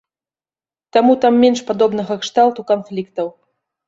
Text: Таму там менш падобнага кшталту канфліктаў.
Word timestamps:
Таму 0.95 1.13
там 1.25 1.33
менш 1.43 1.61
падобнага 1.67 2.17
кшталту 2.23 2.65
канфліктаў. 2.73 3.27